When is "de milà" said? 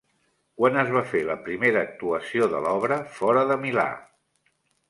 3.53-3.89